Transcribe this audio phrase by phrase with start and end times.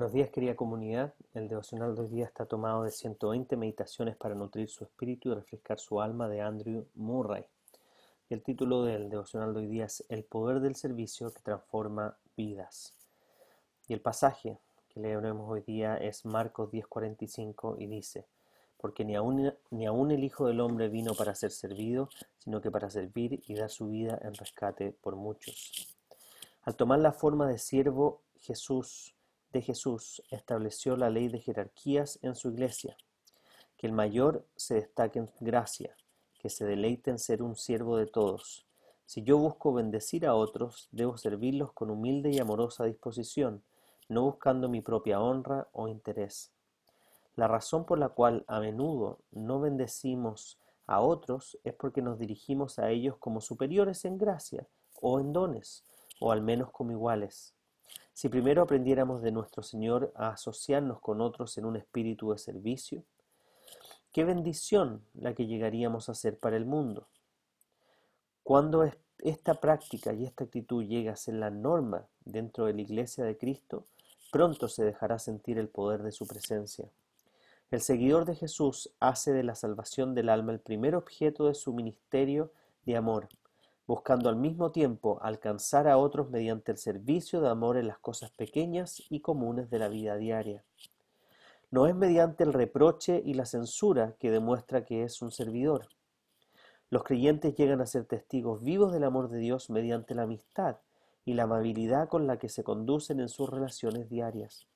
[0.00, 4.34] Buenos días querida comunidad, el devocional de hoy día está tomado de 120 meditaciones para
[4.34, 7.44] nutrir su espíritu y refrescar su alma de Andrew Murray.
[8.30, 12.16] Y el título del devocional de hoy día es El poder del servicio que transforma
[12.34, 12.94] vidas.
[13.88, 14.56] Y el pasaje
[14.88, 18.24] que leeremos hoy día es Marcos 10:45 y dice,
[18.78, 22.70] porque ni aun, ni aun el Hijo del Hombre vino para ser servido, sino que
[22.70, 25.94] para servir y dar su vida en rescate por muchos.
[26.62, 29.14] Al tomar la forma de siervo, Jesús
[29.52, 32.96] de Jesús estableció la ley de jerarquías en su iglesia,
[33.76, 35.96] que el mayor se destaque en gracia,
[36.38, 38.66] que se deleite en ser un siervo de todos.
[39.06, 43.62] Si yo busco bendecir a otros, debo servirlos con humilde y amorosa disposición,
[44.08, 46.52] no buscando mi propia honra o interés.
[47.36, 52.78] La razón por la cual a menudo no bendecimos a otros es porque nos dirigimos
[52.78, 54.66] a ellos como superiores en gracia
[55.00, 55.84] o en dones,
[56.20, 57.54] o al menos como iguales.
[58.12, 63.02] Si primero aprendiéramos de nuestro Señor a asociarnos con otros en un espíritu de servicio,
[64.12, 67.08] qué bendición la que llegaríamos a ser para el mundo.
[68.42, 73.24] Cuando esta práctica y esta actitud llega a ser la norma dentro de la iglesia
[73.24, 73.86] de Cristo,
[74.30, 76.90] pronto se dejará sentir el poder de su presencia.
[77.70, 81.72] El seguidor de Jesús hace de la salvación del alma el primer objeto de su
[81.72, 82.52] ministerio
[82.84, 83.28] de amor
[83.86, 88.30] buscando al mismo tiempo alcanzar a otros mediante el servicio de amor en las cosas
[88.30, 90.64] pequeñas y comunes de la vida diaria.
[91.70, 95.88] No es mediante el reproche y la censura que demuestra que es un servidor.
[96.88, 100.78] Los creyentes llegan a ser testigos vivos del amor de Dios mediante la amistad
[101.24, 104.66] y la amabilidad con la que se conducen en sus relaciones diarias.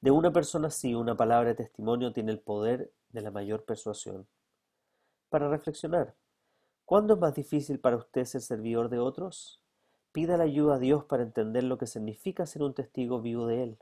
[0.00, 4.26] De una persona así, una palabra de testimonio tiene el poder de la mayor persuasión.
[5.28, 6.14] Para reflexionar,
[6.88, 9.60] ¿Cuándo es más difícil para usted ser servidor de otros?
[10.10, 13.62] Pida la ayuda a Dios para entender lo que significa ser un testigo vivo de
[13.62, 13.78] Él.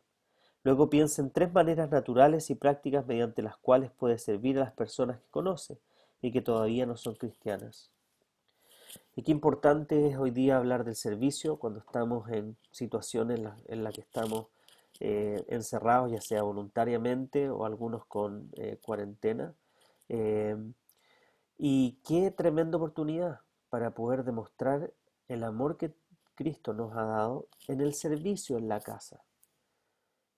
[0.64, 4.72] Luego piense en tres maneras naturales y prácticas mediante las cuales puede servir a las
[4.72, 5.78] personas que conoce
[6.20, 7.92] y que todavía no son cristianas.
[9.14, 13.38] Y qué importante es hoy día hablar del servicio cuando estamos en situaciones
[13.69, 14.47] en las que estamos
[14.98, 19.54] eh, encerrados, ya sea voluntariamente o algunos con eh, cuarentena.
[20.09, 20.56] Eh,
[21.58, 24.92] y qué tremenda oportunidad para poder demostrar
[25.28, 25.94] el amor que
[26.34, 29.24] Cristo nos ha dado en el servicio en la casa,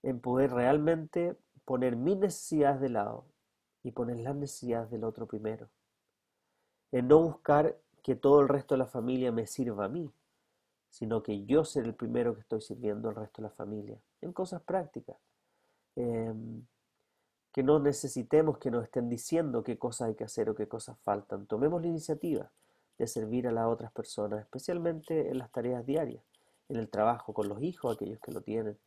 [0.03, 3.27] en poder realmente poner mis necesidades de lado
[3.83, 5.69] y poner las necesidades del otro primero,
[6.93, 10.11] en no buscar que todo el resto de la familia me sirva a mí,
[10.89, 14.33] sino que yo ser el primero que estoy sirviendo al resto de la familia, en
[14.33, 15.17] cosas prácticas.
[15.97, 16.65] Em,
[17.59, 20.97] que no necesitemos que nos estén diciendo qué cosas hay que hacer o qué cosas
[21.01, 21.49] faltan.
[21.49, 22.53] Tomemos la iniciativa
[22.97, 26.23] de servir a las otras personas, especialmente en las tareas diarias,
[26.69, 28.79] en el trabajo con los hijos, aquellos que lo tienen,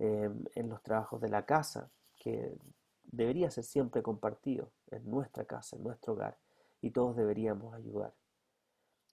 [0.00, 1.88] em, en los trabajos de la casa,
[2.18, 2.58] que
[3.04, 6.36] debería ser siempre compartido en nuestra casa, en nuestro hogar,
[6.82, 8.12] y todos deberíamos ayudar.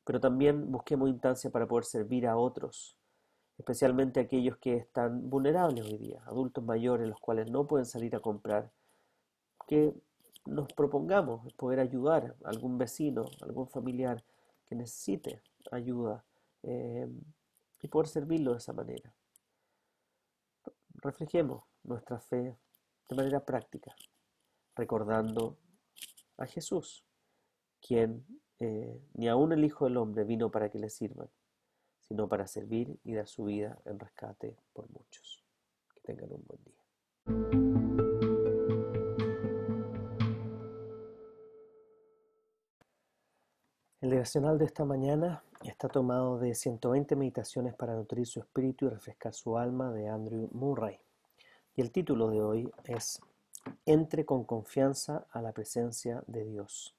[0.06, 2.98] Pero también busquemos instancia para poder servir a otros,
[3.60, 8.20] especialmente aquellos que están vulnerables hoy día, adultos mayores, los cuales no pueden salir a
[8.20, 8.72] comprar
[9.74, 9.92] que
[10.46, 14.24] nos propongamos poder ayudar a algún vecino, algún familiar
[14.68, 15.42] que necesite
[15.72, 16.24] ayuda
[16.62, 17.08] eh,
[17.82, 19.12] y poder servirlo de esa manera.
[20.94, 22.56] Reflejemos nuestra fe
[23.10, 23.96] de manera práctica,
[24.76, 25.58] recordando
[26.38, 27.04] a Jesús,
[27.82, 28.24] quien
[28.60, 31.30] eh, ni aun el Hijo del Hombre vino para que le sirvan,
[32.00, 35.44] sino para servir y dar su vida en rescate por muchos.
[35.96, 37.63] Que tengan un buen día.
[44.04, 48.90] El devocional de esta mañana está tomado de 120 meditaciones para nutrir su espíritu y
[48.90, 51.00] refrescar su alma de Andrew Murray.
[51.74, 53.22] Y el título de hoy es
[53.86, 56.94] Entre con confianza a la presencia de Dios.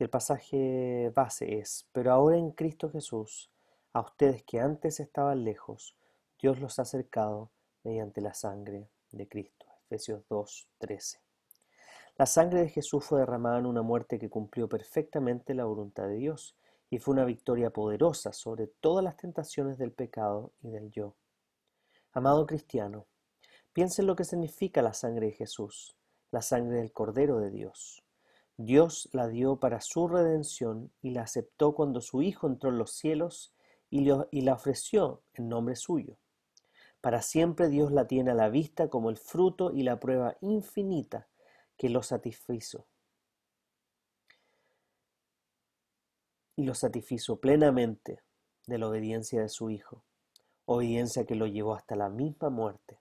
[0.00, 3.52] Y el pasaje base es, pero ahora en Cristo Jesús,
[3.92, 5.94] a ustedes que antes estaban lejos,
[6.40, 7.50] Dios los ha acercado
[7.84, 9.66] mediante la sangre de Cristo.
[9.86, 11.23] Efesios 2, 13.
[12.16, 16.14] La sangre de Jesús fue derramada en una muerte que cumplió perfectamente la voluntad de
[16.14, 16.56] Dios
[16.88, 21.16] y fue una victoria poderosa sobre todas las tentaciones del pecado y del yo.
[22.12, 23.06] Amado cristiano,
[23.72, 25.96] piensa en lo que significa la sangre de Jesús,
[26.30, 28.04] la sangre del Cordero de Dios.
[28.56, 32.92] Dios la dio para su redención y la aceptó cuando su Hijo entró en los
[32.92, 33.52] cielos
[33.90, 36.16] y, y la ofreció en nombre suyo.
[37.00, 41.26] Para siempre Dios la tiene a la vista como el fruto y la prueba infinita
[41.76, 42.86] que lo satisfizo.
[46.56, 48.22] Y lo satisfizo plenamente
[48.66, 50.04] de la obediencia de su Hijo,
[50.66, 53.00] obediencia que lo llevó hasta la misma muerte,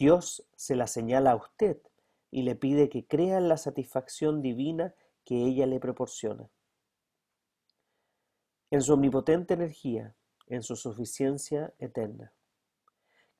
[0.00, 1.78] Dios se la señala a usted
[2.30, 4.94] y le pide que crea en la satisfacción divina
[5.26, 6.48] que ella le proporciona.
[8.70, 10.16] En su omnipotente energía,
[10.46, 12.32] en su suficiencia eterna.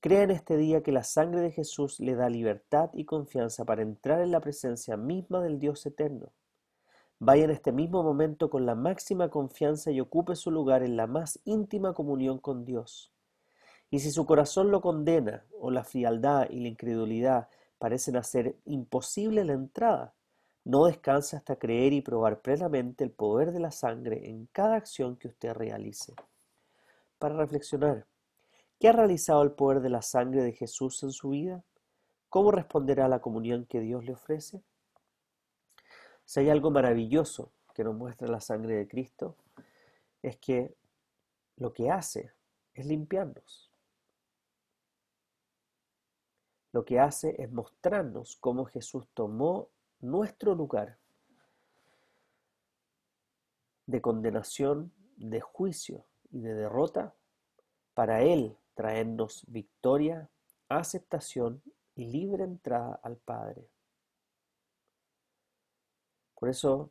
[0.02, 3.82] Crea en este día que la sangre de Jesús le da libertad y confianza para
[3.82, 6.32] entrar en la presencia misma del Dios eterno.
[7.18, 11.06] Vaya en este mismo momento con la máxima confianza y ocupe su lugar en la
[11.06, 13.12] más íntima comunión con Dios.
[13.90, 19.44] Y si su corazón lo condena o la frialdad y la incredulidad parecen hacer imposible
[19.44, 20.14] la entrada,
[20.64, 25.16] no descanse hasta creer y probar plenamente el poder de la sangre en cada acción
[25.16, 26.14] que usted realice.
[27.18, 28.06] Para reflexionar,
[28.80, 31.62] ¿qué ha realizado el poder de la sangre de Jesús en su vida?
[32.30, 34.64] ¿Cómo responderá a la comunión que Dios le ofrece?
[36.24, 39.36] Si hay algo maravilloso que nos muestra la sangre de Cristo,
[40.22, 40.74] es que
[41.56, 42.32] lo que hace
[42.72, 43.70] es limpiarnos.
[46.72, 49.68] Lo que hace es mostrarnos cómo Jesús tomó
[50.00, 50.96] nuestro lugar
[53.86, 57.14] de condenación, de juicio y de derrota
[57.92, 60.30] para Él traernos victoria,
[60.68, 61.62] aceptación
[61.94, 63.68] y libre entrada al Padre.
[66.34, 66.90] Por eso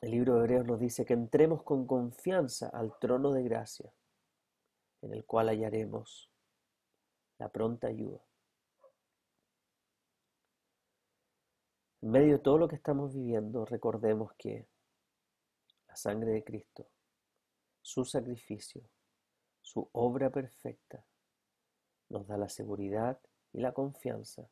[0.00, 3.92] el libro de Hebreos nos dice que entremos con confianza al trono de gracia,
[5.02, 6.30] en el cual hallaremos
[7.38, 8.24] la pronta ayuda.
[12.02, 14.66] En medio de todo lo que estamos viviendo, recordemos que
[15.86, 16.88] la sangre de Cristo,
[17.82, 18.82] su sacrificio,
[19.62, 21.04] su obra perfecta,
[22.08, 23.18] nos da la seguridad
[23.52, 24.48] y la confianza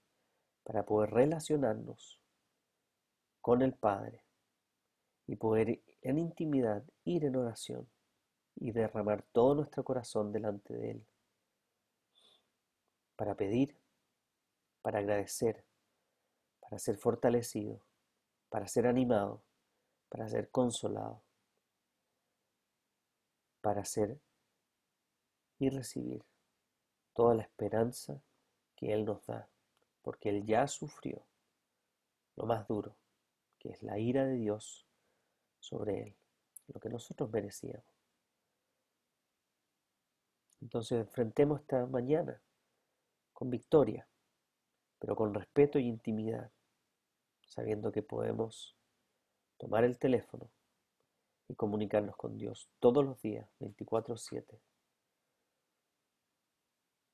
[0.65, 2.21] para poder relacionarnos
[3.41, 4.25] con el Padre
[5.27, 7.89] y poder en intimidad ir en oración
[8.57, 11.07] y derramar todo nuestro corazón delante de Él
[13.17, 13.77] para pedir,
[14.81, 15.65] para agradecer,
[16.61, 17.81] para ser fortalecido,
[18.49, 19.43] para ser animado,
[20.09, 21.23] para ser consolado,
[23.61, 24.21] para ser
[25.59, 26.25] y recibir
[27.15, 28.23] toda la esperanza
[28.77, 29.49] que Él nos da,
[30.03, 31.27] porque Él ya sufrió
[32.37, 32.97] lo más duro
[33.59, 34.87] que es la ira de Dios
[35.61, 36.17] sobre él,
[36.69, 37.85] lo que nosotros merecíamos.
[40.61, 42.41] Entonces enfrentemos esta mañana
[43.33, 44.09] con victoria,
[44.99, 46.51] pero con respeto y intimidad,
[47.47, 48.77] sabiendo que podemos
[49.57, 50.51] tomar el teléfono
[51.49, 54.61] y comunicarnos con Dios todos los días, 24/7,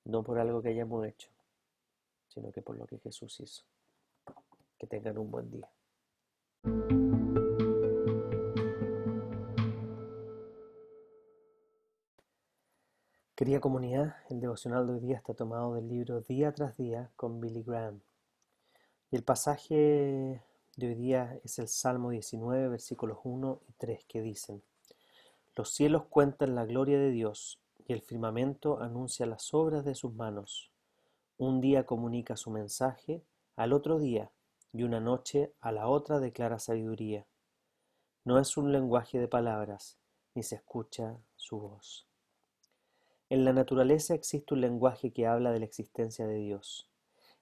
[0.05, 1.31] no por algo que hayamos hecho,
[2.29, 3.65] sino que por lo que Jesús hizo.
[4.79, 5.69] Que tengan un buen día.
[13.35, 17.41] Querida comunidad, el devocional de hoy día está tomado del libro Día tras Día con
[17.41, 18.01] Billy Graham.
[19.11, 20.41] Y el pasaje
[20.77, 24.63] de hoy día es el Salmo 19, versículos 1 y 3, que dicen,
[25.57, 30.15] Los cielos cuentan la gloria de Dios y el firmamento anuncia las obras de sus
[30.15, 30.71] manos.
[31.37, 33.23] Un día comunica su mensaje
[33.57, 34.31] al otro día
[34.73, 37.27] y una noche a la otra declara sabiduría.
[38.25, 39.99] No es un lenguaje de palabras,
[40.35, 42.07] ni se escucha su voz.
[43.31, 46.91] En la naturaleza existe un lenguaje que habla de la existencia de Dios.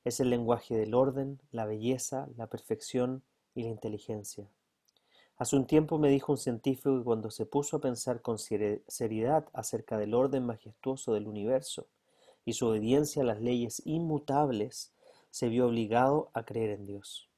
[0.04, 3.22] Es el lenguaje del orden, la belleza, la perfección
[3.54, 4.48] y la inteligencia.
[5.38, 9.48] Hace un tiempo me dijo un científico que cuando se puso a pensar con seriedad
[9.52, 11.88] acerca del orden majestuoso del universo
[12.44, 14.92] y su obediencia a las leyes inmutables,
[15.30, 17.28] se vio obligado a creer en Dios.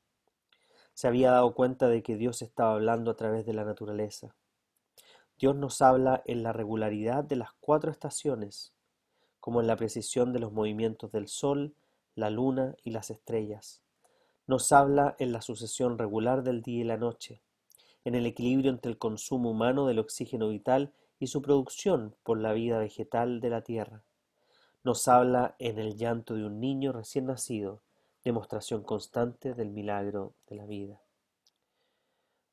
[0.94, 4.34] Se había dado cuenta de que Dios estaba hablando a través de la naturaleza.
[5.38, 8.72] Dios nos habla en la regularidad de las cuatro estaciones,
[9.40, 11.74] como en la precisión de los movimientos del Sol,
[12.14, 13.82] la Luna y las estrellas.
[14.46, 17.42] Nos habla en la sucesión regular del día y la noche,
[18.04, 22.52] en el equilibrio entre el consumo humano del oxígeno vital y su producción por la
[22.52, 24.02] vida vegetal de la tierra.
[24.82, 27.80] Nos habla en el llanto de un niño recién nacido,
[28.22, 31.00] demostración constante del milagro de la vida.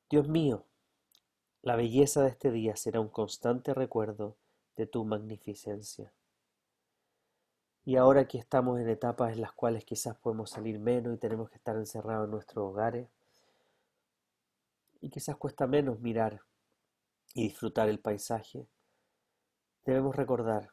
[0.10, 0.66] Dios mío,
[1.62, 4.36] la belleza de este día será un constante recuerdo
[4.76, 6.12] de tu magnificencia.
[7.84, 11.50] Y ahora que estamos en etapas en las cuales quizás podemos salir menos y tenemos
[11.50, 13.10] que estar encerrados en nuestros hogares,
[15.02, 16.42] y quizás cuesta menos mirar
[17.34, 18.68] y disfrutar el paisaje,
[19.84, 20.72] debemos recordar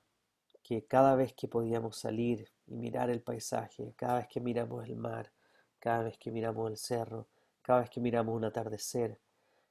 [0.63, 4.97] que cada vez que podíamos salir y mirar el paisaje, cada vez que miramos el
[4.97, 5.33] mar,
[5.79, 7.27] cada vez que miramos el cerro,
[7.63, 9.19] cada vez que miramos un atardecer,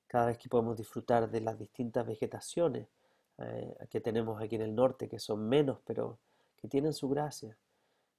[0.07, 2.87] cada vez que podemos disfrutar de las distintas vegetaciones
[3.37, 6.17] eh, que tenemos aquí en el norte, que son menos, pero
[6.55, 7.55] que tienen su gracia,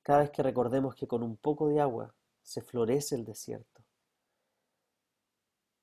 [0.03, 3.83] Cada vez que recordemos que con un poco de agua se florece el desierto.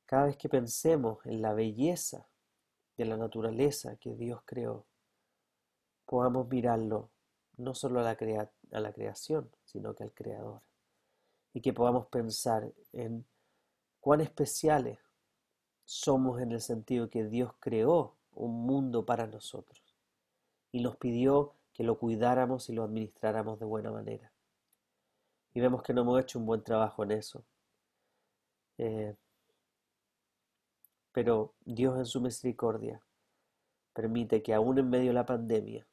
[0.05, 2.27] Cada vez que pensemos en la belleza
[2.97, 4.85] de la naturaleza que Dios creó,
[6.05, 7.09] podamos mirarlo
[7.57, 8.15] no solo a la,
[8.93, 10.61] creación, sino que al Creador.
[11.53, 13.25] Y que podamos pensar en
[13.99, 14.99] cuán especiales
[15.85, 19.81] somos en el sentido que Dios creó un mundo para nosotros
[20.71, 24.31] y nos pidió que lo cuidáramos y lo administráramos de buena manera.
[25.53, 27.45] Y vemos que no hemos hecho un buen trabajo en eso.
[28.77, 29.15] Eh,
[31.15, 33.01] pero Dios en su misericordia
[33.93, 35.87] permite que aún en medio de la pandemia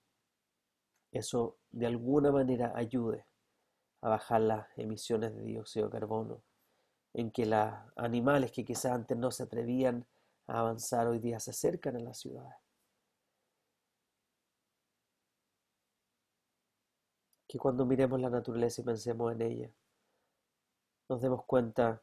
[1.12, 3.24] eso de alguna manera ayude
[4.00, 6.42] a bajar las emisiones de dióxido de carbono,
[7.12, 10.08] en que los animales que quizás antes no se atrevían
[10.48, 12.58] a avanzar hoy día se acercan a las ciudades.
[17.46, 19.70] Que cuando miremos la naturaleza y pensemos en ella,
[21.08, 22.02] nos demos cuenta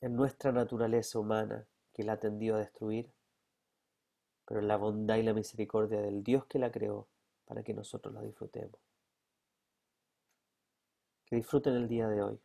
[0.00, 3.10] en nuestra naturaleza humana que la tendió a destruir,
[4.44, 7.08] pero la bondad y la misericordia del Dios que la creó
[7.46, 8.78] para que nosotros la disfrutemos.
[11.24, 12.38] Que disfruten el día de hoy.